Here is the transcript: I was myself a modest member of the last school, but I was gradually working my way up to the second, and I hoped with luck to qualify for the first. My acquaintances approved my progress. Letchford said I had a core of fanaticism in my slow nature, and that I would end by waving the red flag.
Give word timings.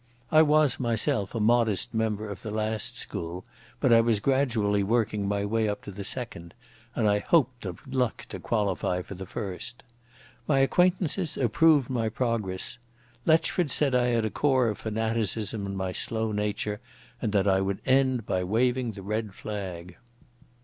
I 0.31 0.41
was 0.41 0.79
myself 0.79 1.35
a 1.35 1.39
modest 1.39 1.93
member 1.93 2.27
of 2.27 2.41
the 2.41 2.49
last 2.49 2.97
school, 2.97 3.45
but 3.79 3.93
I 3.93 4.01
was 4.01 4.19
gradually 4.19 4.81
working 4.81 5.27
my 5.27 5.45
way 5.45 5.69
up 5.69 5.83
to 5.83 5.91
the 5.91 6.03
second, 6.03 6.55
and 6.95 7.07
I 7.07 7.19
hoped 7.19 7.67
with 7.67 7.85
luck 7.85 8.25
to 8.29 8.39
qualify 8.39 9.03
for 9.03 9.13
the 9.13 9.27
first. 9.27 9.83
My 10.47 10.57
acquaintances 10.61 11.37
approved 11.37 11.87
my 11.91 12.09
progress. 12.09 12.79
Letchford 13.27 13.69
said 13.69 13.93
I 13.93 14.07
had 14.07 14.25
a 14.25 14.31
core 14.31 14.69
of 14.69 14.79
fanaticism 14.79 15.67
in 15.67 15.75
my 15.75 15.91
slow 15.91 16.31
nature, 16.31 16.81
and 17.21 17.31
that 17.33 17.47
I 17.47 17.61
would 17.61 17.79
end 17.85 18.25
by 18.25 18.43
waving 18.43 18.93
the 18.93 19.03
red 19.03 19.35
flag. 19.35 19.97